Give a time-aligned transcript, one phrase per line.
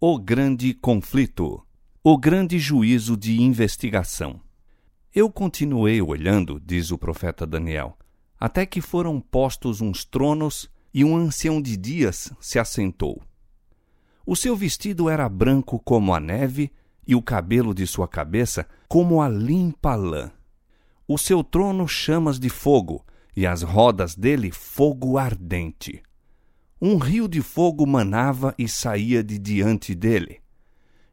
[0.00, 1.60] O grande conflito.
[2.04, 4.40] O grande juízo de investigação.
[5.12, 7.98] Eu continuei olhando, diz o profeta Daniel,
[8.38, 13.20] até que foram postos uns tronos e um ancião de dias se assentou.
[14.24, 16.70] O seu vestido era branco como a neve
[17.04, 20.30] e o cabelo de sua cabeça como a limpa lã.
[21.08, 23.04] O seu trono chamas de fogo
[23.36, 26.00] e as rodas dele fogo ardente.
[26.80, 30.40] Um rio de fogo manava e saía de diante dele.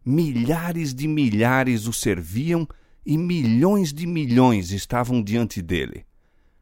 [0.06, 2.68] Milhares de milhares o serviam
[3.04, 6.06] e milhões de milhões estavam diante dele.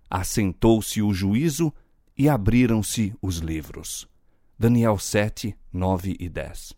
[0.10, 1.74] Assentou-se o juízo
[2.18, 4.08] e abriram-se os livros.
[4.58, 6.74] Daniel 7, 9 e 10.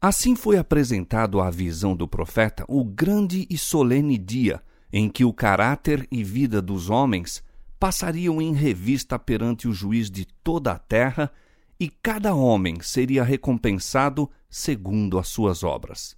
[0.00, 5.32] Assim foi apresentado à visão do profeta o grande e solene dia em que o
[5.32, 7.42] caráter e vida dos homens
[7.78, 11.30] passariam em revista perante o juiz de toda a terra
[11.78, 16.16] e cada homem seria recompensado segundo as suas obras.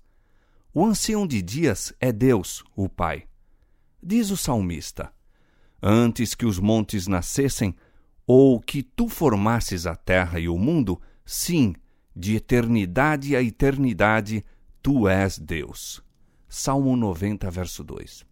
[0.73, 3.24] O ancião de dias é Deus, o Pai.
[4.02, 5.12] Diz o salmista:
[5.82, 7.74] Antes que os montes nascessem,
[8.26, 11.74] ou que tu formasses a terra e o mundo, sim,
[12.15, 14.45] de eternidade a eternidade,
[14.82, 16.02] tu és Deus.
[16.49, 18.24] Salmo 90, verso 2.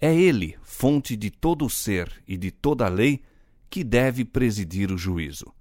[0.00, 3.22] É Ele, fonte de todo o ser e de toda a lei,
[3.68, 5.52] que deve presidir o juízo.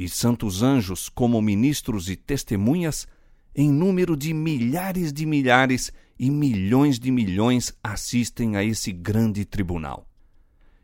[0.00, 3.06] E santos anjos, como ministros e testemunhas,
[3.54, 10.08] em número de milhares de milhares e milhões de milhões, assistem a esse grande tribunal.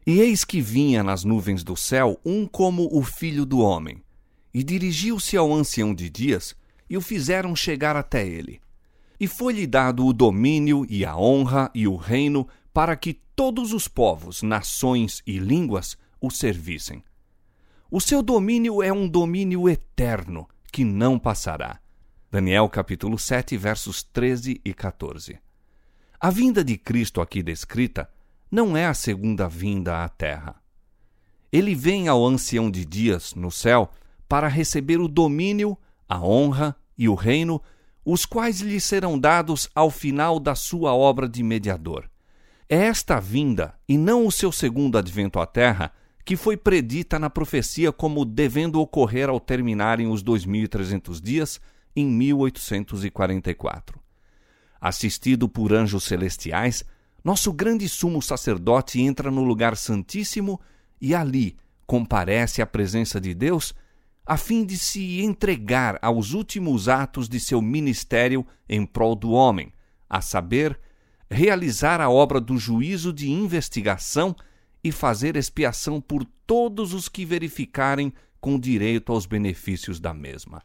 [0.06, 4.03] E eis que vinha nas nuvens do céu um como o filho do homem,
[4.53, 6.55] e dirigiu-se ao ancião de dias,
[6.87, 8.61] e o fizeram chegar até ele.
[9.19, 13.89] E foi-lhe dado o domínio e a honra e o reino para que todos os
[13.89, 17.03] povos, nações e línguas o servissem.
[17.89, 21.79] O seu domínio é um domínio eterno, que não passará.
[22.28, 25.39] Daniel capítulo 7, versos 13 e 14.
[26.19, 28.11] A vinda de Cristo aqui descrita
[28.51, 30.56] não é a segunda vinda à terra.
[31.53, 33.89] Ele vem ao ancião de dias no céu
[34.28, 35.78] para receber o domínio,
[36.09, 37.62] a honra e o reino,
[38.05, 42.10] os quais lhe serão dados ao final da sua obra de mediador.
[42.69, 45.93] É esta vinda, e não o seu segundo advento à terra,
[46.26, 51.60] que foi predita na profecia como devendo ocorrer ao terminarem os 2300 dias
[51.94, 54.00] em 1844.
[54.81, 56.82] Assistido por anjos celestiais,
[57.22, 60.60] nosso grande sumo sacerdote entra no lugar santíssimo
[61.00, 63.72] e ali comparece à presença de Deus
[64.26, 69.72] a fim de se entregar aos últimos atos de seu ministério em prol do homem,
[70.10, 70.76] a saber,
[71.31, 74.34] realizar a obra do juízo de investigação
[74.86, 80.62] e fazer expiação por todos os que verificarem com direito aos benefícios da mesma.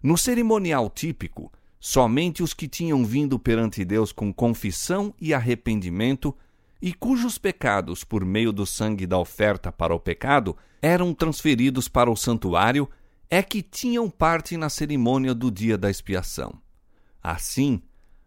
[0.00, 6.32] No cerimonial típico, somente os que tinham vindo perante Deus com confissão e arrependimento
[6.80, 12.08] e cujos pecados, por meio do sangue da oferta para o pecado, eram transferidos para
[12.08, 12.88] o santuário,
[13.28, 16.54] é que tinham parte na cerimônia do dia da expiação.
[17.20, 17.82] Assim,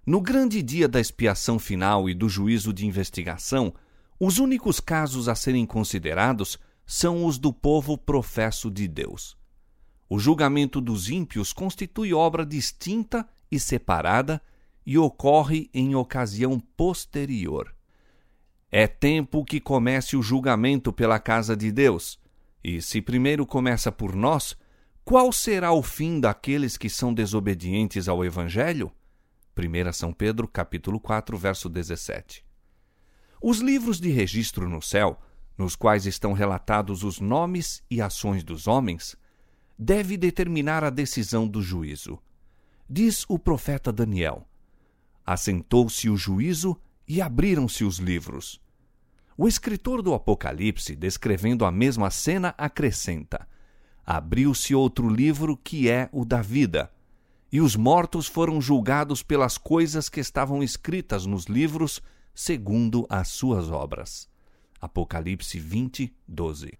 [0.06, 3.74] no grande dia da expiação final e do juízo de investigação,
[4.24, 9.36] os únicos casos a serem considerados são os do povo professo de Deus.
[10.08, 14.40] O julgamento dos ímpios constitui obra distinta e separada
[14.86, 17.74] e ocorre em ocasião posterior.
[18.72, 22.20] É tempo que comece o julgamento pela casa de Deus.
[22.64, 24.56] E se primeiro começa por nós,
[25.04, 28.92] qual será o fim daqueles que são desobedientes ao evangelho?
[29.58, 32.51] 1 São Pedro, capítulo 4, verso 17.
[33.44, 35.20] Os livros de registro no céu,
[35.58, 39.18] nos quais estão relatados os nomes e ações dos homens,
[39.76, 42.20] deve determinar a decisão do juízo.
[42.88, 44.48] Diz o profeta Daniel:
[45.26, 48.62] Assentou-se o juízo e abriram-se os livros.
[49.36, 53.48] O escritor do Apocalipse, descrevendo a mesma cena, acrescenta:
[54.06, 56.94] Abriu-se outro livro que é o da vida,
[57.52, 62.04] e os mortos foram julgados pelas coisas que estavam escritas nos livros,
[62.34, 64.30] segundo as suas obras.
[64.80, 66.74] Apocalipse 20, 12.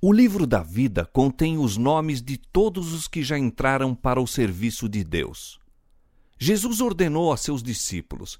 [0.00, 4.26] O livro da vida contém os nomes de todos os que já entraram para o
[4.26, 5.60] serviço de Deus.
[6.38, 8.38] Jesus ordenou a seus discípulos: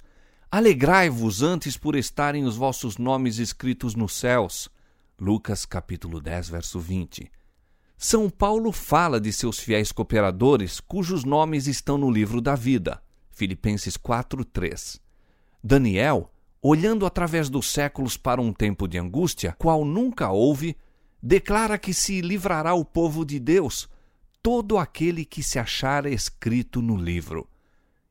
[0.51, 4.71] Alegrai-vos antes por estarem os vossos nomes escritos nos céus.
[5.21, 7.31] Lucas capítulo 10, verso 20.
[7.99, 13.03] São Paulo fala de seus fiéis cooperadores cujos nomes estão no livro da vida.
[13.31, 14.99] Filipenses 4, 3.
[15.63, 20.77] Daniel, olhando através dos séculos para um tempo de angústia, qual nunca houve,
[21.23, 23.89] declara que se livrará o povo de Deus,
[24.43, 27.49] todo aquele que se achar escrito no livro.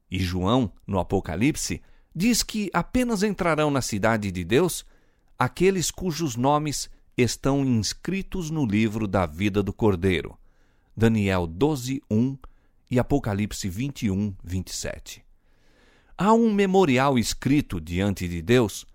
[0.09, 1.81] E João, no Apocalipse,
[2.15, 4.85] diz que apenas entrarão na cidade de Deus
[5.37, 10.37] aqueles cujos nomes estão inscritos no livro da vida do Cordeiro.
[10.95, 12.37] Daniel 12, 1
[12.91, 15.28] e Apocalipse 21, 27.
[16.21, 18.85] Há um memorial escrito diante de Deus,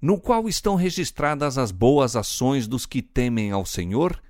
[0.00, 4.22] no qual estão registradas as boas ações dos que temem ao Senhor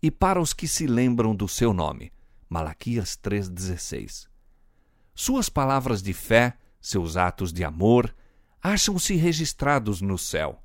[0.00, 2.12] e para os que se lembram do seu nome.
[2.48, 4.28] Malaquias 3,16.
[5.16, 8.14] Suas palavras de fé, seus atos de amor,
[8.62, 10.62] acham-se registrados no céu.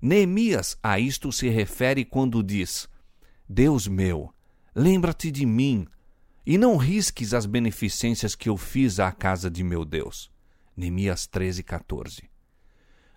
[0.00, 2.88] Neemias a isto se refere quando diz:
[3.48, 4.32] Deus meu,
[4.72, 5.84] lembra-te de mim,
[6.46, 10.32] e não risques as beneficências que eu fiz à casa de meu Deus.
[10.76, 12.30] Neemias 13, 14.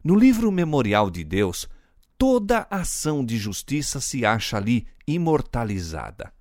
[0.03, 1.67] No livro Memorial de Deus,
[2.17, 6.31] toda ação de justiça se acha ali imortalizada.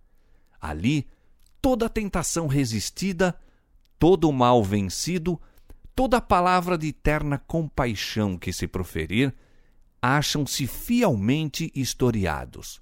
[0.61, 1.09] Ali,
[1.61, 3.39] toda tentação resistida,
[3.99, 5.41] todo mal vencido,
[5.95, 9.35] toda palavra de eterna compaixão que se proferir,
[10.01, 12.81] acham-se fielmente historiados.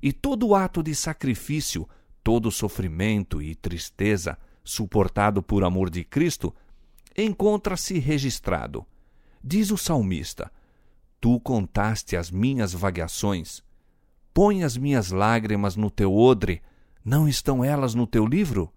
[0.00, 1.88] E todo ato de sacrifício,
[2.22, 6.54] todo sofrimento e tristeza suportado por amor de Cristo,
[7.16, 8.84] encontra-se registrado.
[9.42, 10.50] Diz o salmista:
[11.20, 13.62] Tu contaste as minhas vagações.
[14.32, 16.60] Põe as minhas lágrimas no teu odre,
[17.04, 18.72] não estão elas no teu livro?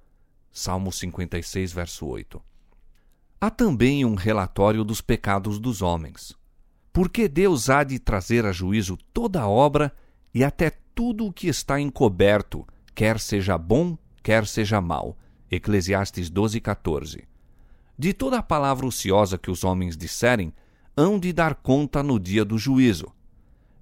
[0.52, 2.42] Salmo 56, verso 8.
[3.40, 6.36] Há também um relatório dos pecados dos homens.
[6.92, 9.94] Porque Deus há de trazer a juízo toda a obra
[10.34, 15.16] e até tudo o que está encoberto, quer seja bom, quer seja mal.
[15.50, 17.28] Eclesiastes 12, 14.
[17.98, 20.54] De toda a palavra ociosa que os homens disserem,
[20.96, 23.12] hão de dar conta no dia do juízo.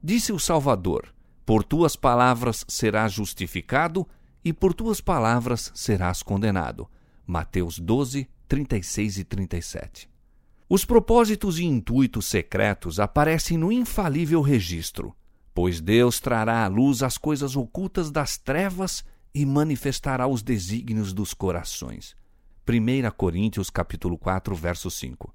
[0.01, 1.13] Disse o Salvador:
[1.45, 4.07] Por tuas palavras serás justificado,
[4.43, 6.87] e por tuas palavras serás condenado.
[7.27, 10.09] Mateus 12, 36 e 37.
[10.69, 15.15] Os propósitos e intuitos secretos aparecem no infalível registro,
[15.53, 19.03] pois Deus trará à luz as coisas ocultas das trevas
[19.33, 22.15] e manifestará os desígnios dos corações.
[22.67, 25.31] 1 Coríntios capítulo 4, verso 5.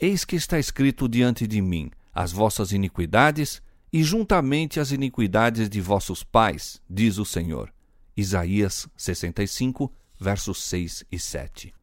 [0.00, 3.60] Eis que está escrito diante de mim as vossas iniquidades
[3.92, 7.70] e juntamente as iniquidades de vossos pais, diz o Senhor.
[8.16, 11.74] Isaías 65, versos 6 e 7.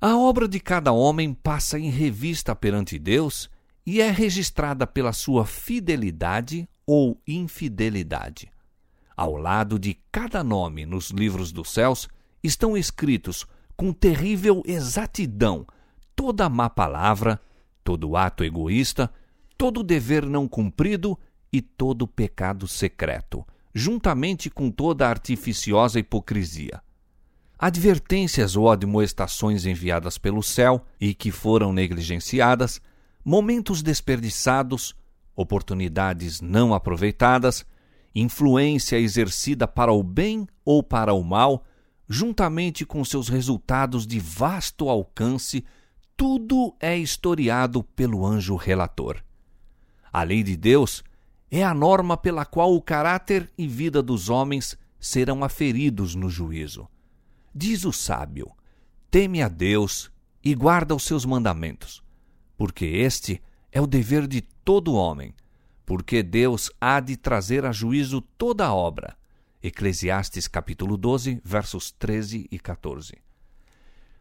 [0.00, 3.50] A obra de cada homem passa em revista perante Deus
[3.84, 8.48] e é registrada pela sua fidelidade ou infidelidade.
[9.16, 12.08] Ao lado de cada nome nos livros dos céus
[12.44, 13.44] estão escritos
[13.78, 15.64] com terrível exatidão.
[16.16, 17.40] Toda má palavra,
[17.84, 19.08] todo ato egoísta,
[19.56, 21.16] todo dever não cumprido
[21.52, 26.82] e todo pecado secreto, juntamente com toda artificiosa hipocrisia.
[27.56, 32.80] Advertências ou admoestações enviadas pelo céu e que foram negligenciadas,
[33.24, 34.92] momentos desperdiçados,
[35.36, 37.64] oportunidades não aproveitadas,
[38.12, 41.64] influência exercida para o bem ou para o mal,
[42.08, 45.64] juntamente com seus resultados de vasto alcance,
[46.16, 49.22] tudo é historiado pelo anjo relator.
[50.12, 51.04] A lei de Deus
[51.50, 56.88] é a norma pela qual o caráter e vida dos homens serão aferidos no juízo.
[57.54, 58.50] Diz o sábio:
[59.10, 60.10] teme a Deus
[60.42, 62.02] e guarda os seus mandamentos,
[62.56, 65.34] porque este é o dever de todo homem,
[65.84, 69.16] porque Deus há de trazer a juízo toda a obra.
[69.68, 73.14] Eclesiastes capítulo 12, versos 13 e 14.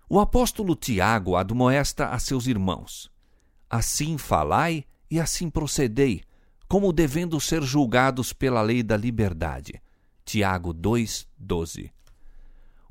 [0.10, 3.10] O apóstolo Tiago admoesta a seus irmãos:
[3.70, 6.22] Assim falai e assim procedei,
[6.68, 9.82] como devendo ser julgados pela lei da liberdade.
[10.26, 11.94] Tiago 2, 12.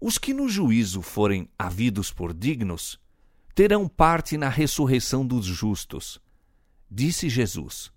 [0.00, 2.98] Os que no juízo forem havidos por dignos
[3.54, 6.18] terão parte na ressurreição dos justos.
[6.90, 7.92] Disse Jesus: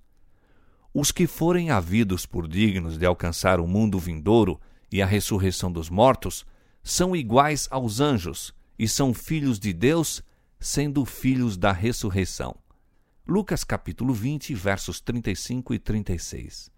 [1.02, 4.60] Os que forem havidos por dignos de alcançar o mundo vindouro
[4.92, 6.46] e a ressurreição dos mortos
[6.84, 10.22] são iguais aos anjos e são filhos de Deus,
[10.60, 12.54] sendo filhos da ressurreição.
[13.26, 16.70] Lucas capítulo 20, versos 35 e 36.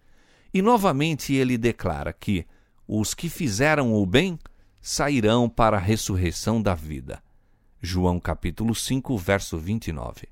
[0.54, 2.46] E novamente ele declara que
[2.88, 4.38] os que fizeram o bem
[4.80, 7.24] sairão para a ressurreição da vida.
[7.82, 10.28] João capítulo 5, verso 29.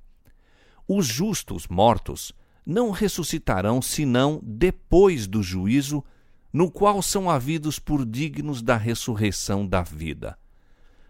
[0.88, 2.31] Os justos mortos
[2.69, 6.03] não ressuscitarão senão depois do juízo,
[6.53, 10.38] no qual são havidos por dignos da ressurreição da vida.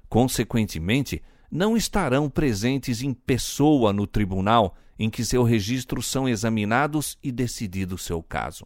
[0.08, 7.30] Consequentemente, não estarão presentes em pessoa no tribunal em que seus registros são examinados e
[7.30, 8.66] decidido seu caso.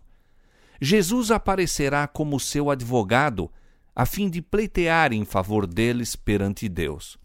[0.79, 3.49] Jesus aparecerá como seu advogado
[3.95, 7.17] a fim de pleitear em favor deles perante Deus.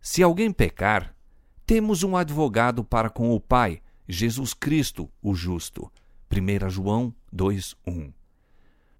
[0.00, 1.14] Se alguém pecar,
[1.64, 5.90] temos um advogado para com o Pai, Jesus Cristo, o justo.
[6.30, 8.12] 1 João 2:1.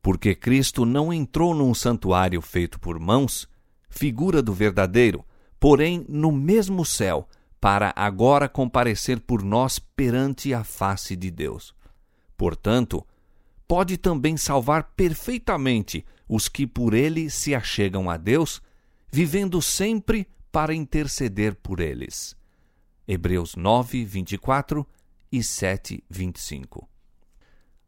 [0.00, 3.48] Porque Cristo não entrou num santuário feito por mãos,
[3.88, 5.24] figura do verdadeiro,
[5.58, 7.28] porém no mesmo céu,
[7.60, 11.74] para agora comparecer por nós perante a face de Deus.
[12.36, 13.06] Portanto,
[13.66, 18.60] pode também salvar perfeitamente os que por ele se achegam a Deus,
[19.10, 22.36] vivendo sempre para interceder por eles.
[23.06, 24.86] Hebreus 9, 24
[25.36, 26.88] e 7, 25.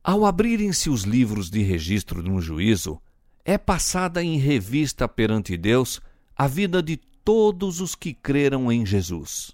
[0.03, 3.00] Ao abrirem-se os livros de registro no juízo,
[3.45, 6.00] é passada em revista perante Deus
[6.37, 9.53] a vida de todos os que creram em Jesus.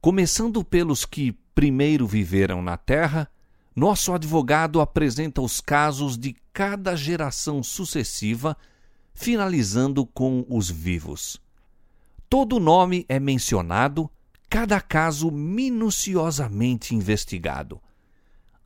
[0.00, 3.30] Começando pelos que primeiro viveram na terra,
[3.76, 8.56] nosso advogado apresenta os casos de cada geração sucessiva,
[9.12, 11.38] finalizando com os vivos.
[12.26, 14.10] Todo nome é mencionado,
[14.52, 17.80] cada caso minuciosamente investigado.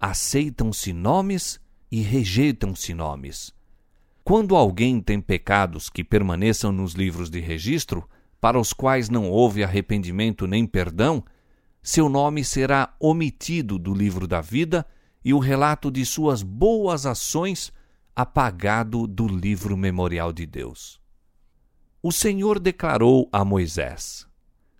[0.00, 1.60] Aceitam-se nomes
[1.92, 3.54] e rejeitam-se nomes.
[4.24, 8.04] Quando alguém tem pecados que permaneçam nos livros de registro,
[8.40, 11.24] para os quais não houve arrependimento nem perdão,
[11.80, 14.84] seu nome será omitido do livro da vida
[15.24, 17.72] e o relato de suas boas ações
[18.16, 21.00] apagado do livro memorial de Deus.
[22.02, 24.25] O Senhor declarou a Moisés: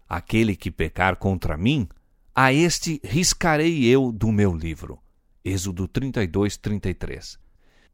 [0.08, 1.88] Aquele que pecar contra mim,
[2.34, 4.98] a este riscarei eu do meu livro.
[5.44, 7.38] Êxodo 32, 33.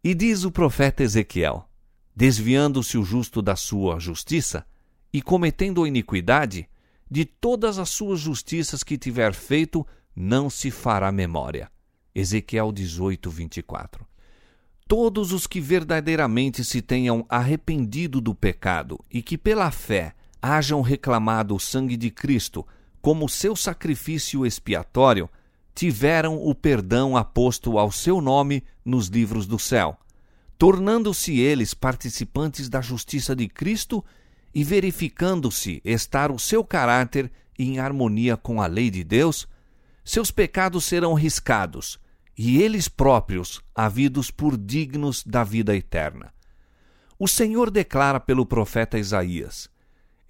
[0.04, 1.68] E diz o profeta Ezequiel:
[2.14, 4.66] Desviando-se o justo da sua justiça
[5.12, 6.68] e cometendo a iniquidade,
[7.10, 11.70] de todas as suas justiças que tiver feito, não se fará memória.
[12.14, 14.06] Ezequiel 18, 24.
[14.88, 21.54] Todos os que verdadeiramente se tenham arrependido do pecado e que pela fé hajam reclamado
[21.54, 22.66] o sangue de Cristo
[23.00, 25.30] como seu sacrifício expiatório,
[25.74, 29.96] tiveram o perdão aposto ao seu nome nos livros do céu,
[30.58, 34.04] tornando-se eles participantes da justiça de Cristo
[34.54, 39.48] e verificando-se estar o seu caráter em harmonia com a lei de Deus,
[40.04, 41.98] seus pecados serão riscados
[42.36, 46.32] e eles próprios havidos por dignos da vida eterna.
[47.18, 49.68] O Senhor declara pelo profeta Isaías: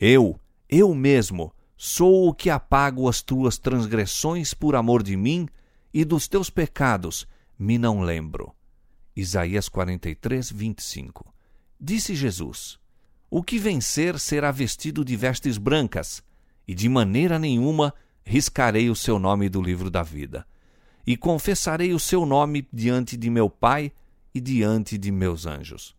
[0.04, 1.52] Eu, eu mesmo,
[1.84, 5.48] Sou o que apago as tuas transgressões por amor de mim,
[5.92, 7.26] e dos teus pecados
[7.58, 8.54] me não lembro.
[9.16, 11.34] Isaías 43, 25.
[11.80, 12.78] Disse Jesus:
[13.28, 16.22] O que vencer será vestido de vestes brancas,
[16.68, 17.92] e de maneira nenhuma
[18.24, 20.46] riscarei o seu nome do livro da vida.
[21.04, 23.90] E confessarei o seu nome diante de meu Pai
[24.32, 25.96] e diante de meus anjos.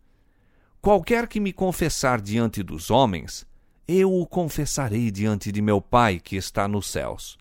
[0.80, 3.46] Qualquer que me confessar diante dos homens,
[3.86, 7.38] eu o confessarei diante de meu Pai que está nos céus.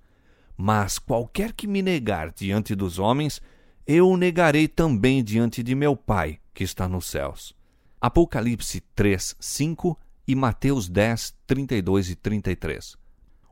[0.57, 3.41] Mas qualquer que me negar diante dos homens,
[3.87, 7.55] eu o negarei também diante de meu Pai que está nos céus.
[7.99, 9.97] Apocalipse 3, 5
[10.27, 12.97] e Mateus 10, 32 e 33.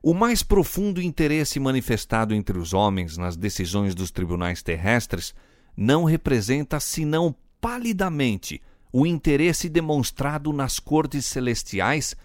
[0.04, 5.34] O mais profundo interesse manifestado entre os homens nas decisões dos tribunais terrestres
[5.78, 12.16] não representa senão palidamente o interesse demonstrado nas cortes celestiais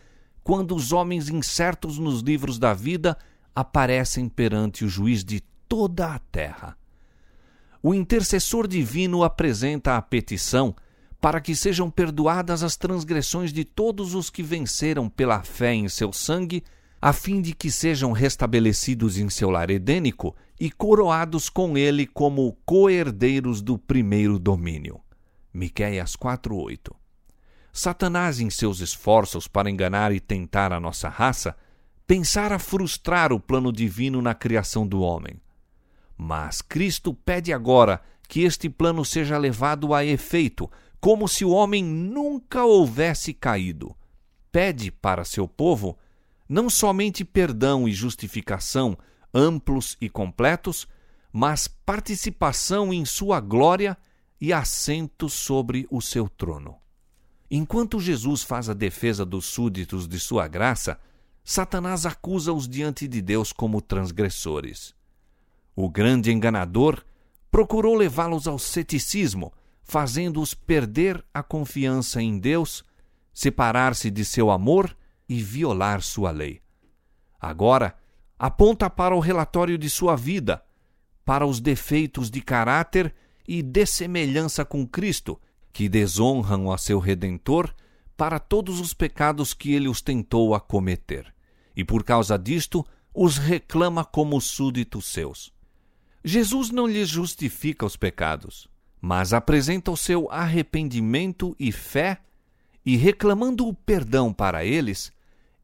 [0.47, 3.19] quando os homens incertos nos livros da vida
[3.53, 6.79] aparecem perante o juiz de toda a terra.
[7.83, 10.73] O intercessor divino apresenta a petição
[11.21, 16.12] para que sejam perdoadas as transgressões de todos os que venceram pela fé em seu
[16.12, 16.62] sangue,
[17.03, 22.57] a fim de que sejam restabelecidos em seu lar edênico e coroados com ele como
[22.65, 25.00] coherdeiros do primeiro domínio.
[25.53, 27.05] Miqueias 4:8
[27.76, 31.54] Satanás, em seus esforços para enganar e tentar a nossa raça,
[32.06, 35.38] pensara frustrar o plano divino na criação do homem.
[36.16, 41.85] Mas Cristo pede agora que este plano seja levado a efeito, como se o homem
[41.85, 43.95] nunca houvesse caído.
[44.50, 45.99] Pede para seu povo
[46.49, 48.97] não somente perdão e justificação
[49.35, 50.88] amplos e completos,
[51.30, 53.99] mas participação em sua glória
[54.40, 56.86] e assento sobre o seu trono.
[57.50, 60.99] Enquanto Jesus faz a defesa dos súditos de sua graça,
[61.45, 64.95] Satanás acusa-os diante de Deus como transgressores.
[65.75, 67.05] O grande enganador
[67.50, 72.85] procurou levá-los ao ceticismo, fazendo-os perder a confiança em Deus,
[73.33, 74.97] separar-se de seu amor
[75.29, 76.61] e violar sua lei.
[77.41, 77.97] Agora,
[78.37, 80.65] aponta para o relatório de sua vida,
[81.25, 83.15] para os defeitos de caráter
[83.47, 85.41] e dessemelhança com Cristo
[85.76, 87.71] que desonram a seu Redentor,
[88.16, 91.35] para todos os pecados que ele os tentou a cometer,
[91.76, 95.52] e por causa disto os reclama como súditos seus.
[96.25, 98.66] Jesus não lhes justifica os pecados,
[99.02, 102.23] mas apresenta o seu arrependimento e fé,
[102.83, 105.12] e reclamando o perdão para eles,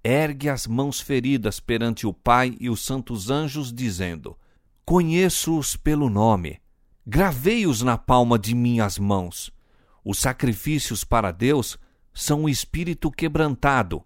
[0.04, 4.36] ergue as mãos feridas perante o Pai e os santos anjos, dizendo:
[4.84, 6.60] Conheço-os pelo nome,
[7.06, 9.50] gravei-os na palma de minhas mãos.
[10.04, 11.78] Os sacrifícios para Deus
[12.12, 14.04] são o espírito quebrantado.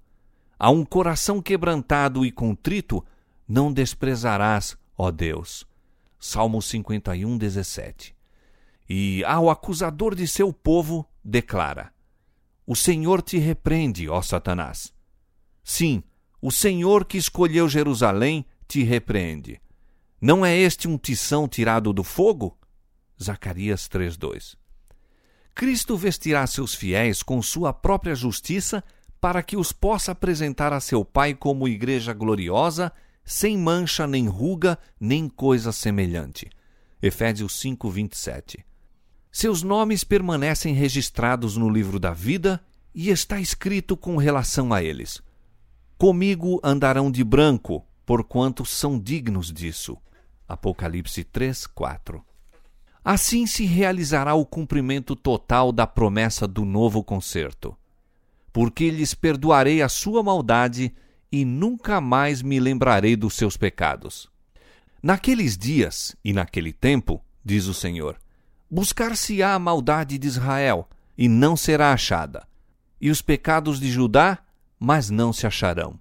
[0.59, 3.05] A um coração quebrantado e contrito
[3.49, 5.67] não desprezarás, ó Deus.
[6.19, 8.15] Salmo 51, 17.
[8.89, 11.93] E ao acusador de seu povo, declara:
[12.67, 14.93] O Senhor te repreende, ó Satanás.
[15.63, 16.03] Sim,
[16.41, 19.61] o Senhor que escolheu Jerusalém te repreende.
[20.21, 22.57] Não é este um tição tirado do fogo?
[23.23, 24.57] Zacarias 3:2.
[25.57, 28.85] Cristo vestirá seus fiéis com sua própria justiça
[29.19, 32.93] para que os possa apresentar a seu Pai como igreja gloriosa,
[33.25, 36.51] sem mancha, nem ruga, nem coisa semelhante.
[37.01, 38.67] Efésios 5:27.
[39.33, 42.63] Seus nomes permanecem registrados no livro da vida
[42.95, 45.23] e está escrito com relação a eles:
[45.97, 49.97] Comigo andarão de branco, porquanto são dignos disso.
[50.47, 52.23] Apocalipse 3, 4.
[53.09, 57.77] Assim se realizará o cumprimento total da promessa do novo concerto.
[58.53, 60.93] Porque lhes perdoarei a sua maldade
[61.31, 64.29] e nunca mais me lembrarei dos seus pecados.
[65.01, 68.19] Naqueles dias e naquele tempo, diz o Senhor,
[68.69, 72.45] buscar-se-á a maldade de Israel e não será achada,
[73.01, 74.41] e os pecados de Judá
[74.81, 75.97] mas não se acharão.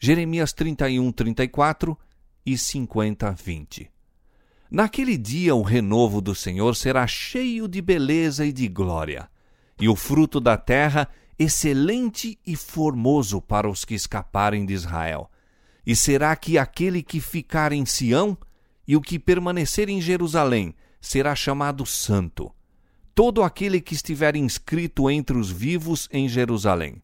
[0.00, 1.96] Jeremias 31, 34
[2.44, 3.97] e 50, 20.
[4.70, 9.30] Naquele dia o renovo do Senhor será cheio de beleza e de glória,
[9.80, 11.08] e o fruto da terra
[11.38, 15.30] excelente e formoso para os que escaparem de Israel.
[15.86, 18.36] E será que aquele que ficar em Sião
[18.86, 22.52] e o que permanecer em Jerusalém será chamado santo.
[23.14, 27.02] Todo aquele que estiver inscrito entre os vivos em Jerusalém.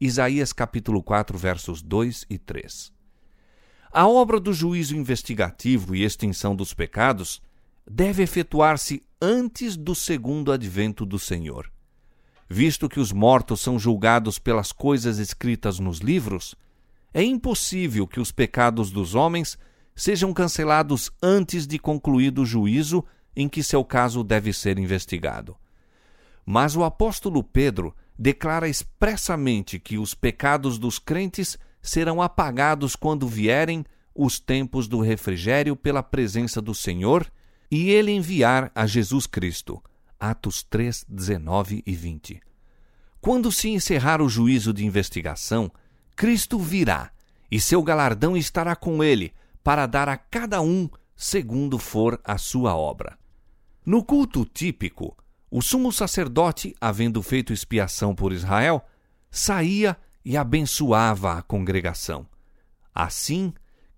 [0.00, 2.97] Isaías capítulo 4, versos 2 e 3.
[3.90, 7.40] A obra do juízo investigativo e extinção dos pecados
[7.90, 11.70] deve efetuar-se antes do segundo advento do Senhor.
[12.48, 16.54] Visto que os mortos são julgados pelas coisas escritas nos livros,
[17.12, 19.58] é impossível que os pecados dos homens
[19.94, 25.56] sejam cancelados antes de concluído o juízo em que seu caso deve ser investigado.
[26.44, 33.84] Mas o apóstolo Pedro declara expressamente que os pecados dos crentes serão apagados quando vierem
[34.14, 37.26] os tempos do refrigério pela presença do Senhor
[37.70, 39.82] e ele enviar a Jesus Cristo.
[40.18, 42.40] Atos 3, 19 e 20.
[43.20, 45.70] Quando se encerrar o juízo de investigação,
[46.16, 47.10] Cristo virá
[47.50, 52.76] e seu galardão estará com ele para dar a cada um segundo for a sua
[52.76, 53.18] obra.
[53.84, 55.16] No culto típico,
[55.50, 58.84] o sumo sacerdote, havendo feito expiação por Israel,
[59.30, 62.26] saía e abençoava a congregação.
[62.94, 63.52] Assim,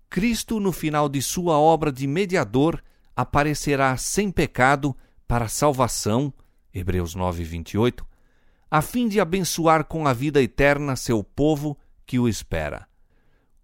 [0.09, 2.81] Cristo, no final de sua obra de mediador,
[3.15, 4.95] aparecerá sem pecado
[5.27, 6.33] para salvação,
[6.73, 8.05] Hebreus 9, 28,
[8.69, 12.87] a fim de abençoar com a vida eterna seu povo que o espera.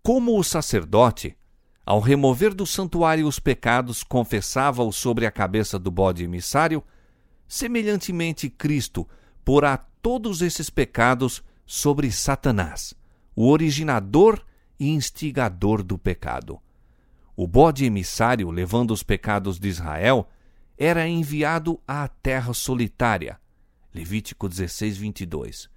[0.04, 1.38] Como o sacerdote,
[1.86, 6.84] ao remover do santuário os pecados, confessava-os sobre a cabeça do bode emissário,
[7.48, 9.08] Semelhantemente, Cristo
[9.46, 12.96] porá todos esses pecados sobre Satanás,
[13.36, 14.44] o originador
[14.80, 16.60] e instigador do pecado.
[17.36, 20.28] O bode emissário, levando os pecados de Israel,
[20.78, 23.40] era enviado à terra solitária.
[23.94, 25.70] Levítico 16, 22.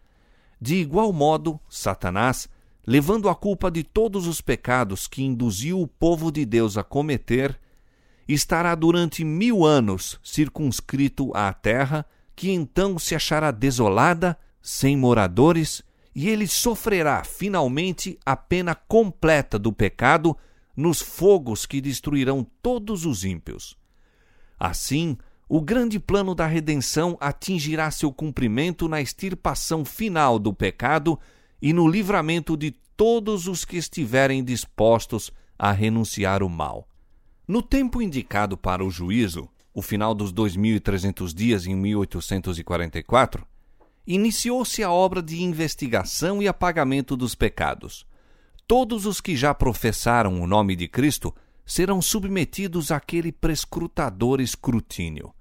[0.61, 2.48] De igual modo, Satanás,
[2.87, 7.59] levando a culpa de todos os pecados que induziu o povo de Deus a cometer,
[8.29, 15.83] estará durante mil anos circunscrito à terra, que então se achará desolada, sem moradores,
[16.14, 20.37] e ele sofrerá finalmente a pena completa do pecado
[20.77, 23.77] nos fogos que destruirão todos os ímpios.
[24.59, 25.16] Assim,
[25.49, 31.18] o grande plano da redenção atingirá seu cumprimento na extirpação final do pecado
[31.61, 36.88] e no livramento de todos os que estiverem dispostos a renunciar o mal.
[37.49, 43.46] No tempo indicado para o juízo, o final dos 2.300 dias em 1844,
[44.06, 48.06] iniciou-se a obra de investigação e apagamento dos pecados.
[48.66, 51.34] Todos os que já professaram o nome de Cristo
[51.66, 55.32] serão submetidos àquele prescrutador escrutínio.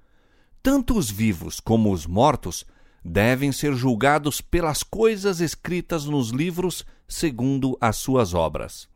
[0.62, 2.65] Tanto os vivos como os mortos
[3.04, 8.88] devem ser julgados pelas coisas escritas nos livros segundo as suas obras.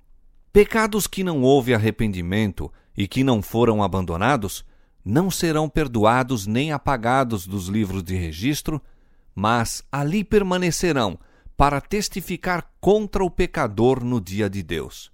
[0.51, 4.63] Pecados que não houve arrependimento e que não foram abandonados
[5.03, 8.81] não serão perdoados nem apagados dos livros de registro,
[9.35, 11.17] mas ali permanecerão
[11.55, 15.11] para testificar contra o pecador no dia de Deus.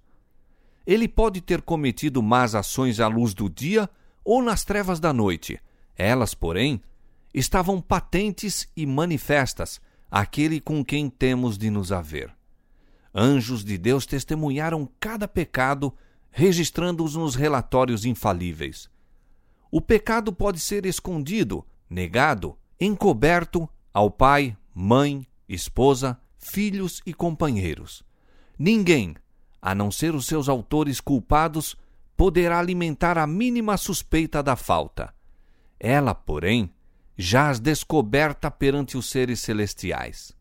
[0.86, 3.88] Ele pode ter cometido más ações à luz do dia
[4.24, 5.60] ou nas trevas da noite.
[5.96, 6.82] Elas, porém,
[7.32, 9.80] estavam patentes e manifestas
[10.10, 12.34] àquele com quem temos de nos haver.
[13.14, 15.94] Anjos de Deus testemunharam cada pecado,
[16.30, 18.88] registrando-os nos relatórios infalíveis.
[19.70, 28.02] O pecado pode ser escondido, negado, encoberto ao pai, mãe, esposa, filhos e companheiros.
[28.58, 29.14] Ninguém,
[29.60, 31.76] a não ser os seus autores culpados,
[32.16, 35.14] poderá alimentar a mínima suspeita da falta.
[35.78, 36.70] Ela, porém,
[37.16, 40.32] jaz descoberta perante os seres celestiais.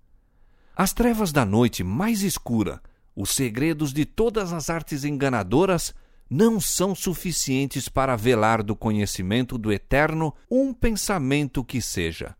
[0.75, 2.81] As trevas da noite mais escura,
[3.15, 5.93] os segredos de todas as artes enganadoras,
[6.29, 12.35] não são suficientes para velar do conhecimento do Eterno um pensamento que seja.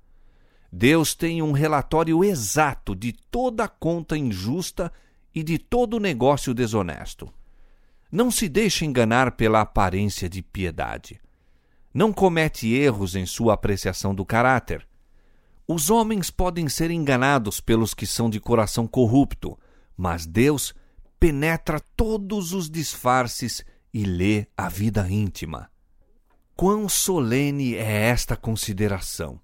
[0.71, 4.91] Deus tem um relatório exato de toda conta injusta
[5.33, 7.31] e de todo negócio desonesto.
[8.11, 11.19] Não se deixe enganar pela aparência de piedade.
[11.93, 14.87] Não comete erros em sua apreciação do caráter.
[15.67, 19.57] Os homens podem ser enganados pelos que são de coração corrupto,
[19.97, 20.73] mas Deus
[21.19, 25.69] penetra todos os disfarces e lê a vida íntima.
[26.55, 29.39] Quão solene é esta consideração!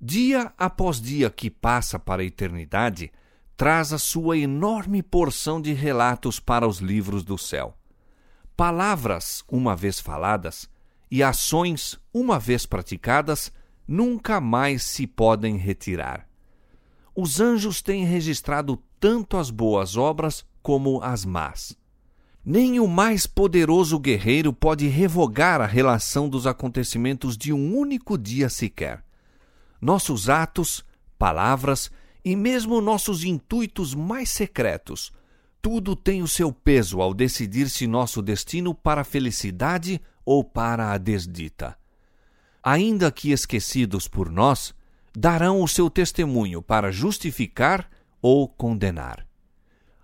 [0.00, 3.10] Dia após dia que passa para a eternidade,
[3.56, 7.76] traz a sua enorme porção de relatos para os livros do céu.
[8.56, 10.68] Palavras, uma vez faladas,
[11.10, 13.52] e ações, uma vez praticadas,
[13.86, 16.28] nunca mais se podem retirar.
[17.14, 21.76] Os anjos têm registrado tanto as boas obras como as más.
[22.44, 28.48] Nem o mais poderoso guerreiro pode revogar a relação dos acontecimentos de um único dia
[28.48, 29.04] sequer.
[29.84, 30.84] Nossos atos,
[31.18, 31.90] palavras
[32.24, 35.12] e mesmo nossos intuitos mais secretos,
[35.60, 40.92] tudo tem o seu peso ao decidir se nosso destino para a felicidade ou para
[40.92, 41.76] a desdita
[42.64, 44.74] ainda que esquecidos por nós,
[45.14, 47.86] darão o seu testemunho para justificar
[48.22, 49.26] ou condenar.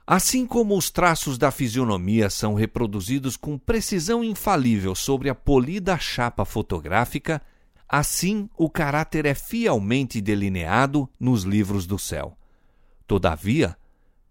[0.06, 6.44] Assim como os traços da fisionomia são reproduzidos com precisão infalível sobre a polida chapa
[6.44, 7.40] fotográfica,
[7.90, 12.38] assim o caráter é fielmente delineado nos livros do céu.
[13.07, 13.76] Todavia,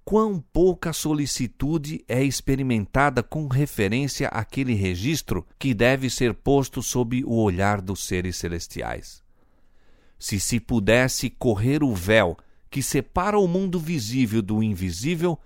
[0.06, 7.36] quão pouca solicitude é experimentada com referência àquele registro que deve ser posto sob o
[7.36, 9.22] olhar dos seres celestiais.
[10.17, 12.38] Se se pudesse correr o véu
[12.72, 15.38] que separa o mundo visível do invisível,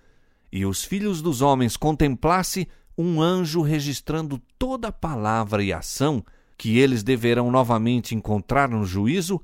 [0.51, 6.23] e os filhos dos homens contemplasse um anjo registrando toda palavra e ação
[6.57, 9.41] que eles deverão novamente encontrar no juízo,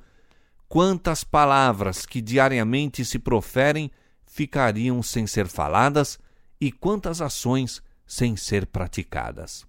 [0.67, 3.91] quantas palavras que diariamente se proferem
[4.25, 6.19] ficariam sem ser faladas
[6.61, 9.67] e quantas ações sem ser praticadas.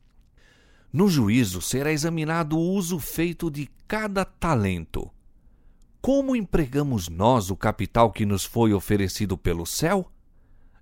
[0.92, 5.10] No juízo será examinado o uso feito de cada talento.
[6.00, 10.10] Como empregamos nós o capital que nos foi oferecido pelo céu?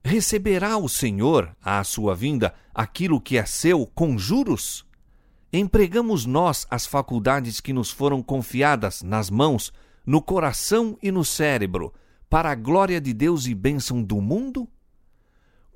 [0.05, 4.88] Receberá o Senhor, à sua vinda, aquilo que é seu com juros?
[5.53, 9.73] Empregamos nós as faculdades que nos foram confiadas nas mãos,
[10.05, 11.93] no coração e no cérebro,
[12.29, 14.69] para a glória de Deus e bênção do mundo?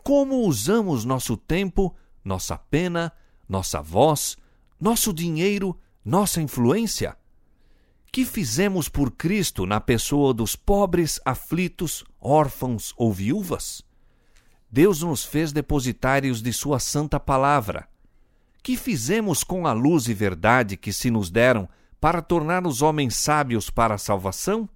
[0.04, 3.12] Como usamos nosso tempo, nossa pena,
[3.48, 4.36] nossa voz,
[4.78, 7.16] nosso dinheiro, nossa influência?
[8.10, 13.82] Que fizemos por Cristo na pessoa dos pobres, aflitos, órfãos ou viúvas?
[14.70, 17.88] Deus nos fez depositários de Sua santa palavra.
[18.62, 21.68] Que fizemos com a luz e verdade que se nos deram
[22.00, 24.68] para tornar os homens sábios para a salvação?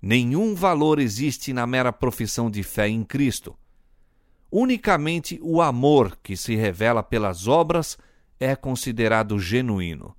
[0.00, 3.56] Nenhum valor existe na mera profissão de fé em Cristo.
[4.52, 7.96] Unicamente o amor que se revela pelas obras
[8.38, 10.14] é considerado genuíno.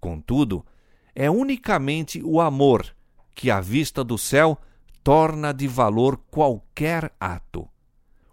[0.00, 0.66] Contudo,
[1.14, 2.94] é unicamente o amor
[3.34, 4.58] que, à vista do céu,
[5.04, 7.68] torna de valor qualquer ato.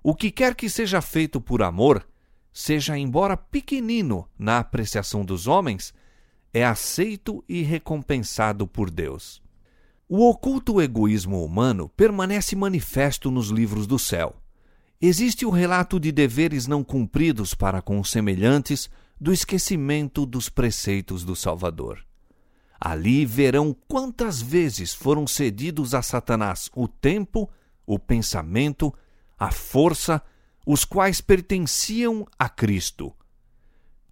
[0.01, 2.05] O que quer que seja feito por amor,
[2.57, 5.93] seja embora pequenino na apreciação dos homens,
[6.53, 9.43] é aceito e recompensado por Deus.
[10.07, 14.37] O oculto egoísmo humano permanece manifesto nos livros do céu.
[15.01, 18.89] Existe o relato de deveres não cumpridos para com os semelhantes,
[19.19, 22.05] do esquecimento dos preceitos do Salvador.
[22.79, 27.49] Ali verão quantas vezes foram cedidos a Satanás o tempo,
[27.85, 28.93] o pensamento,
[29.37, 30.21] a força,
[30.65, 33.13] os quais pertenciam a Cristo.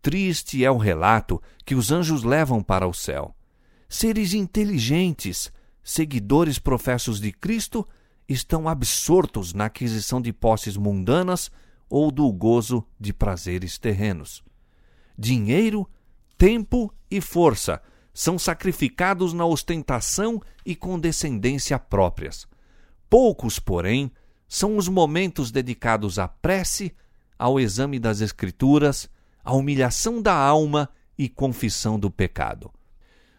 [0.02, 3.36] Triste é o relato que os anjos levam para o céu.
[3.88, 5.52] Seres inteligentes,
[5.84, 7.88] seguidores professos de Cristo,
[8.28, 11.52] estão absortos na aquisição de posses mundanas
[11.90, 14.44] ou do gozo de prazeres terrenos.
[15.18, 15.90] Dinheiro,
[16.38, 17.82] tempo e força
[18.14, 22.48] são sacrificados na ostentação e condescendência próprias.
[23.10, 24.12] Poucos, porém,
[24.54, 26.94] são os momentos dedicados à prece,
[27.40, 29.10] ao exame das Escrituras,
[29.44, 32.72] à humilhação da alma e confissão do pecado.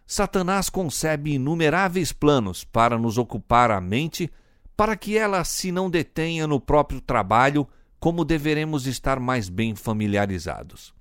[0.05, 4.29] Satanás concebe inumeráveis planos para nos ocupar a mente,
[4.75, 7.65] para que ela se não detenha no próprio trabalho,
[7.97, 10.93] como deveremos estar mais bem familiarizados.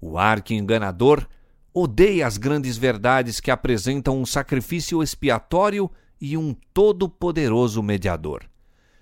[0.00, 1.28] O arque-enganador
[1.74, 8.48] odeia as grandes verdades que apresentam um sacrifício expiatório e um todo-poderoso mediador.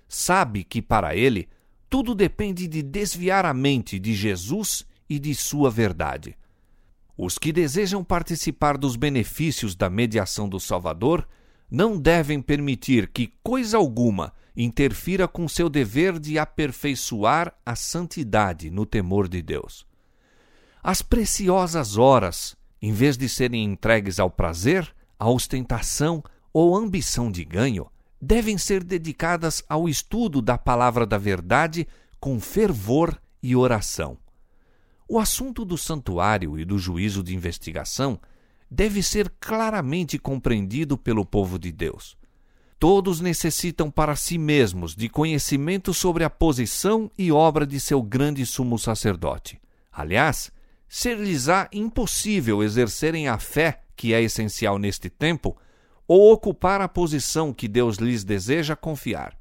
[0.07, 1.47] Sabe que para ele
[1.89, 6.37] tudo depende de desviar a mente de Jesus e de sua verdade.
[7.17, 11.27] Os que desejam participar dos benefícios da mediação do Salvador
[11.69, 18.85] não devem permitir que coisa alguma interfira com seu dever de aperfeiçoar a santidade no
[18.85, 19.85] temor de Deus.
[20.83, 27.43] As preciosas horas, em vez de serem entregues ao prazer, à ostentação ou ambição de
[27.43, 27.87] ganho,
[28.21, 31.87] devem ser dedicadas ao estudo da palavra da verdade
[32.19, 34.17] com fervor e oração.
[35.07, 38.19] O assunto do santuário e do juízo de investigação
[38.69, 42.17] deve ser claramente compreendido pelo povo de Deus.
[42.79, 48.45] Todos necessitam para si mesmos de conhecimento sobre a posição e obra de seu grande
[48.45, 49.59] sumo sacerdote.
[49.91, 50.51] Aliás,
[50.87, 55.57] ser-lhes-á impossível exercerem a fé que é essencial neste tempo
[56.07, 59.37] ou ocupar a posição que Deus lhes deseja confiar.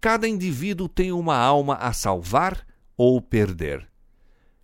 [0.00, 3.88] Cada indivíduo tem uma alma a salvar ou perder.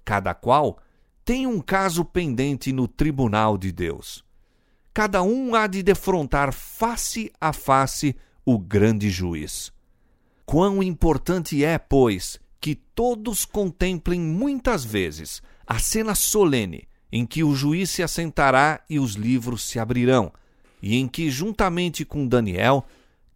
[0.04, 0.78] Cada qual
[1.24, 4.24] tem um caso pendente no tribunal de Deus.
[4.92, 8.14] Cada um há de defrontar face a face
[8.44, 9.72] o grande juiz.
[10.44, 17.54] Quão importante é, pois, que todos contemplem muitas vezes a cena solene em que o
[17.54, 20.32] juiz se assentará e os livros se abrirão,
[20.82, 22.84] e em que, juntamente com Daniel,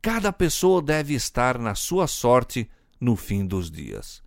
[0.02, 2.68] cada pessoa deve estar na sua sorte
[3.00, 4.22] no fim dos dias.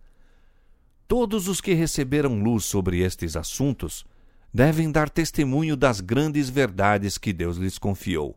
[1.06, 4.06] Todos os que receberam luz sobre estes assuntos
[4.52, 8.36] devem dar testemunho das grandes verdades que Deus lhes confiou.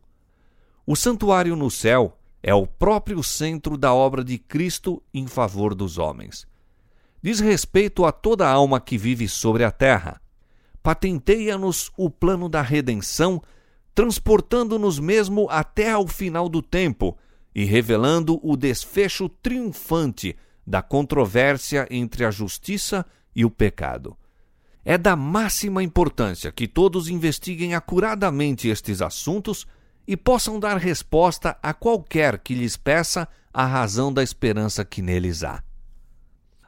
[0.86, 5.96] O santuário no céu é o próprio centro da obra de Cristo em favor dos
[5.96, 6.46] homens.
[7.22, 10.20] Diz respeito a toda alma que vive sobre a terra.
[10.82, 13.42] Patenteia-nos o plano da redenção,
[13.94, 17.16] transportando-nos mesmo até ao final do tempo
[17.54, 24.16] e revelando o desfecho triunfante da controvérsia entre a justiça e o pecado.
[24.84, 29.66] É da máxima importância que todos investiguem acuradamente estes assuntos
[30.06, 35.44] e possam dar resposta a qualquer que lhes peça a razão da esperança que neles
[35.44, 35.62] há.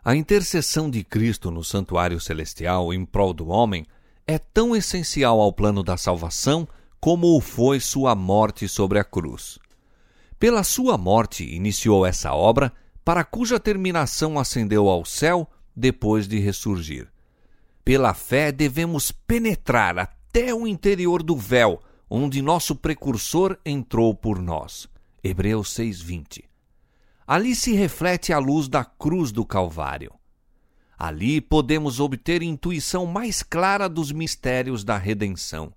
[0.03, 3.85] A intercessão de Cristo no santuário celestial em prol do homem
[4.27, 6.67] é tão essencial ao plano da salvação
[7.07, 9.61] como foi sua morte sobre a cruz.
[10.41, 12.73] Pela sua morte iniciou essa obra
[13.05, 17.07] para cuja terminação ascendeu ao céu depois de ressurgir.
[17.85, 24.89] Pela fé devemos penetrar até o interior do véu, onde nosso precursor entrou por nós.
[25.23, 26.43] Hebreus 6:20.
[27.25, 30.13] Ali se reflete a luz da cruz do Calvário.
[30.99, 35.73] Ali podemos obter intuição mais clara dos mistérios da redenção.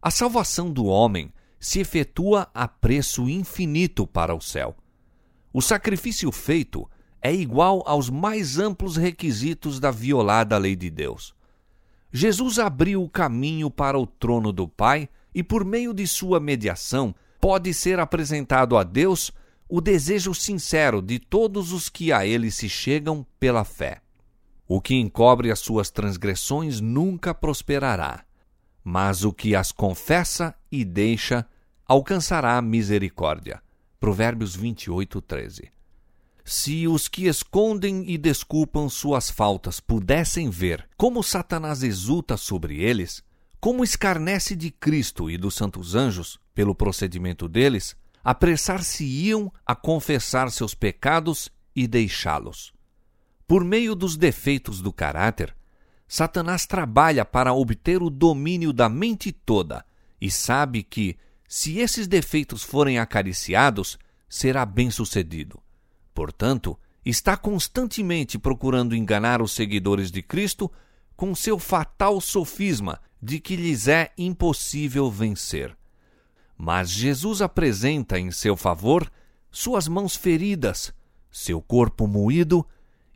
[0.00, 4.76] A salvação do homem se efetua a preço infinito para o céu.
[5.52, 6.88] O sacrifício feito
[7.20, 11.34] é igual aos mais amplos requisitos da violada lei de Deus.
[12.12, 17.14] Jesus abriu o caminho para o trono do Pai e, por meio de sua mediação,
[17.40, 19.32] pode ser apresentado a Deus
[19.68, 24.00] o desejo sincero de todos os que a ele se chegam pela fé.
[24.66, 28.24] O que encobre as suas transgressões nunca prosperará,
[28.90, 31.46] mas o que as confessa e deixa
[31.86, 33.60] alcançará misericórdia.
[34.00, 35.70] Provérbios 28, 13.
[36.42, 43.22] Se os que escondem e desculpam suas faltas pudessem ver como Satanás exulta sobre eles,
[43.60, 50.74] como escarnece de Cristo e dos santos anjos pelo procedimento deles, apressar-se-iam a confessar seus
[50.74, 52.72] pecados e deixá-los.
[53.46, 55.54] Por meio dos defeitos do caráter,
[56.08, 59.84] Satanás trabalha para obter o domínio da mente toda
[60.18, 65.60] e sabe que, se esses defeitos forem acariciados, será bem-sucedido.
[66.14, 70.72] Portanto, está constantemente procurando enganar os seguidores de Cristo
[71.14, 75.76] com seu fatal sofisma de que lhes é impossível vencer.
[76.56, 79.10] Mas Jesus apresenta em seu favor
[79.50, 80.92] suas mãos feridas,
[81.30, 82.66] seu corpo moído,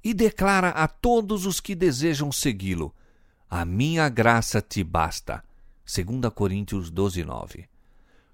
[0.03, 2.95] e declara a todos os que desejam segui-lo:
[3.49, 5.43] A minha graça te basta.
[5.85, 7.69] 2 Coríntios 12, 9.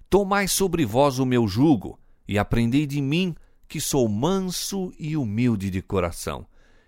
[0.09, 3.35] Tomai sobre vós o meu jugo, e aprendei de mim,
[3.67, 6.45] que sou manso e humilde de coração,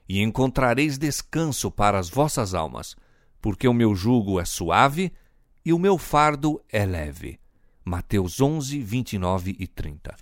[0.07, 2.95] e encontrareis descanso para as vossas almas,
[3.39, 5.11] porque o meu jugo é suave
[5.63, 7.39] e o meu fardo é leve.
[7.83, 10.15] Mateus 11, 29 e 30.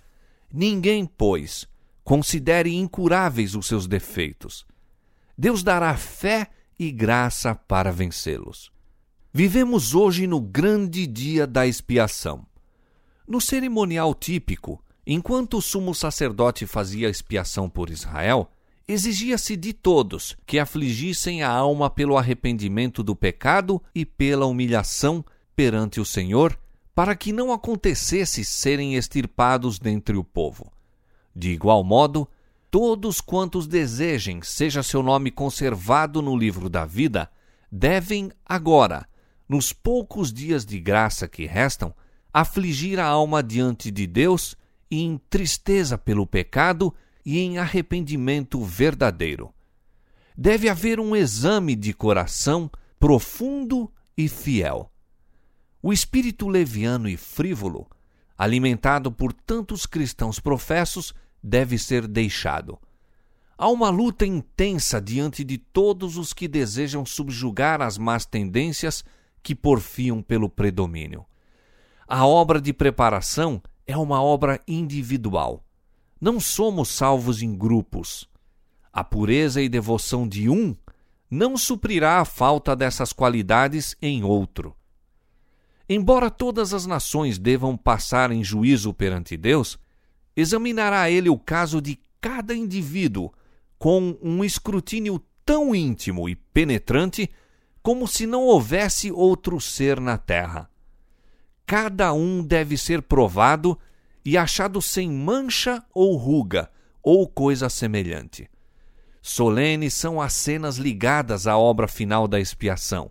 [0.52, 1.66] Ninguém, pois,
[2.10, 4.66] considere incuráveis os seus defeitos.
[5.38, 8.72] Deus dará fé e graça para vencê-los.
[9.32, 12.44] Vivemos hoje no grande dia da expiação.
[13.28, 18.50] No cerimonial típico, enquanto o sumo sacerdote fazia expiação por Israel,
[18.88, 26.00] exigia-se de todos que afligissem a alma pelo arrependimento do pecado e pela humilhação perante
[26.00, 26.58] o Senhor,
[26.92, 30.72] para que não acontecesse serem extirpados dentre o povo.
[31.34, 32.28] De igual modo,
[32.70, 37.30] todos quantos desejem seja seu nome conservado no livro da vida,
[37.70, 39.06] devem agora,
[39.48, 41.94] nos poucos dias de graça que restam,
[42.32, 44.56] afligir a alma diante de Deus
[44.90, 49.52] e em tristeza pelo pecado e em arrependimento verdadeiro.
[50.36, 54.90] Deve haver um exame de coração profundo e fiel.
[55.82, 57.88] O espírito leviano e frívolo
[58.40, 62.78] alimentado por tantos cristãos professos, deve ser deixado.
[63.58, 69.04] Há uma luta intensa diante de todos os que desejam subjugar as más tendências
[69.42, 71.26] que porfiam pelo predomínio.
[72.08, 75.62] A obra de preparação é uma obra individual.
[76.18, 78.26] Não somos salvos em grupos.
[78.90, 80.74] A pureza e devoção de um
[81.30, 84.74] não suprirá a falta dessas qualidades em outro.
[85.92, 89.76] Embora todas as nações devam passar em juízo perante Deus,
[90.36, 93.32] examinará ele o caso de cada indivíduo
[93.76, 97.28] com um escrutínio tão íntimo e penetrante
[97.82, 100.70] como se não houvesse outro ser na terra.
[101.66, 103.76] Cada um deve ser provado
[104.24, 106.70] e achado sem mancha ou ruga
[107.02, 108.48] ou coisa semelhante.
[109.20, 113.10] Solenes são as cenas ligadas à obra final da expiação.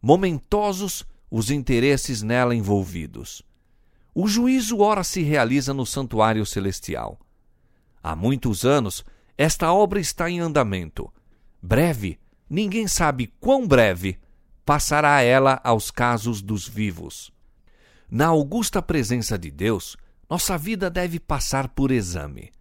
[0.00, 3.42] Momentosos os interesses nela envolvidos.
[4.14, 7.18] O juízo ora se realiza no santuário celestial.
[8.02, 9.02] Há muitos anos,
[9.38, 11.10] esta obra está em andamento.
[11.62, 12.18] Breve,
[12.50, 14.18] ninguém sabe quão breve,
[14.62, 17.32] passará ela aos casos dos vivos.
[18.10, 19.96] Na augusta presença de Deus,
[20.28, 22.52] nossa vida deve passar por exame.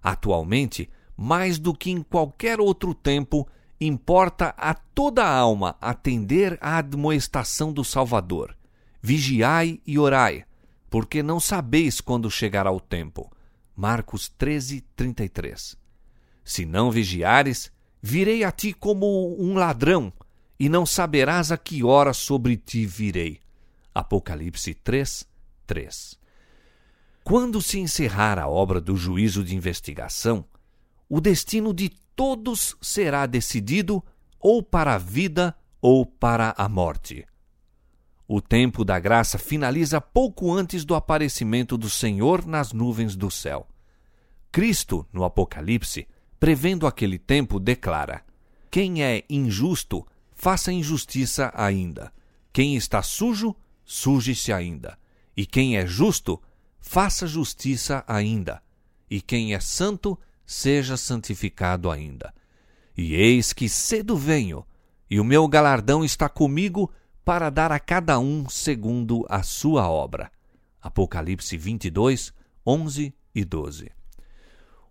[0.00, 3.48] Atualmente, mais do que em qualquer outro tempo,
[3.80, 8.56] importa a toda a alma atender à admoestação do Salvador.
[9.02, 10.44] Vigiai e orai,
[10.90, 13.30] porque não sabeis quando chegará o tempo.
[13.74, 15.76] Marcos 13, 33.
[16.44, 20.12] Se não vigiares, virei a ti como um ladrão,
[20.58, 23.40] e não saberás a que hora sobre ti virei.
[23.94, 25.26] Apocalipse 3,
[25.66, 26.18] 3.
[27.22, 30.44] Quando se encerrar a obra do juízo de investigação,
[31.08, 34.02] o destino de todos será decidido
[34.40, 37.26] ou para a vida ou para a morte.
[38.28, 43.68] O tempo da graça finaliza pouco antes do aparecimento do Senhor nas nuvens do céu.
[44.50, 46.08] Cristo, no Apocalipse,
[46.40, 48.24] prevendo aquele tempo, declara:
[48.70, 52.12] Quem é injusto, faça injustiça ainda.
[52.52, 54.98] Quem está sujo, suje-se ainda.
[55.36, 56.42] E quem é justo,
[56.80, 58.62] faça justiça ainda.
[59.08, 62.32] E quem é santo, seja santificado ainda.
[62.96, 64.64] E eis que cedo venho,
[65.10, 66.90] e o meu galardão está comigo
[67.24, 70.30] para dar a cada um segundo a sua obra.
[70.80, 72.32] Apocalipse 22,
[72.64, 73.90] 11 e 12.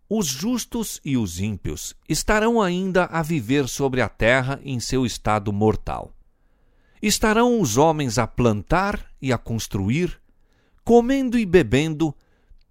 [0.08, 5.52] Os justos e os ímpios estarão ainda a viver sobre a terra em seu estado
[5.52, 6.14] mortal.
[7.02, 10.22] Estarão os homens a plantar e a construir,
[10.84, 12.14] comendo e bebendo,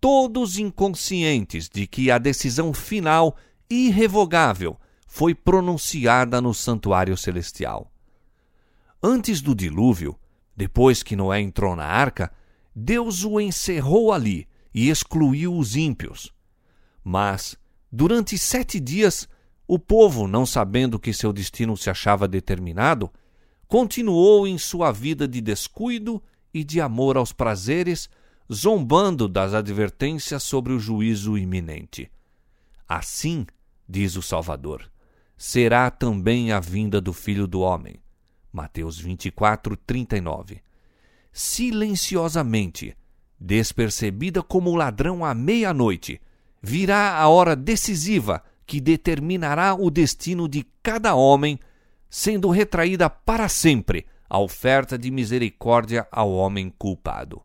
[0.05, 3.34] todos inconscientes de que a decisão final,
[3.70, 7.90] irrevogável, foi pronunciada no santuário celestial.
[9.02, 10.14] Antes do dilúvio,
[10.55, 12.30] depois que Noé entrou na arca,
[12.76, 16.34] Deus o encerrou ali e excluiu os ímpios.
[17.02, 17.57] Mas,
[17.90, 19.26] durante sete dias,
[19.66, 23.11] o povo, não sabendo que seu destino se achava determinado,
[23.66, 28.11] continuou em sua vida de descuido e de amor aos prazeres,
[28.53, 32.11] zombando das advertências sobre o juízo iminente.
[32.88, 33.47] Assim,
[33.88, 34.90] diz o Salvador,
[35.36, 37.97] será também a vinda do Filho do Homem.
[38.53, 40.61] Mateus 24, 39.
[41.32, 42.97] Silenciosamente,
[43.40, 46.20] despercebida como o ladrão à meia-noite,
[46.62, 51.59] virá a hora decisiva que determinará o destino de cada homem,
[52.09, 57.42] sendo retraída para sempre a oferta de misericórdia ao homem culpado.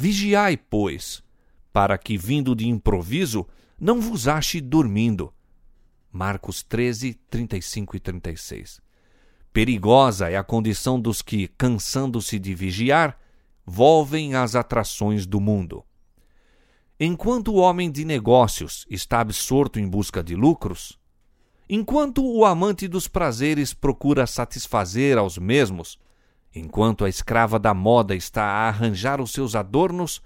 [0.00, 1.24] Vigiai, pois,
[1.72, 3.44] para que, vindo de improviso,
[3.80, 5.34] não vos ache dormindo.
[6.12, 8.80] Marcos 13, 35 e 36.
[9.52, 13.18] Perigosa é a condição dos que, cansando-se de vigiar,
[13.66, 15.84] volvem às atrações do mundo.
[17.00, 20.96] Enquanto o homem de negócios está absorto em busca de lucros,
[21.68, 25.98] enquanto o amante dos prazeres procura satisfazer aos mesmos,
[26.54, 30.22] enquanto a escrava da moda está a arranjar os seus adornos,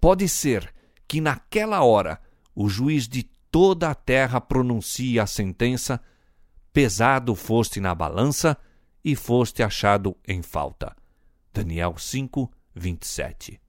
[0.00, 0.72] pode ser
[1.06, 2.20] que naquela hora
[2.54, 6.00] o juiz de toda a terra pronuncie a sentença:
[6.72, 8.56] pesado foste na balança
[9.04, 10.96] e foste achado em falta.
[11.52, 13.61] Daniel 5, 27.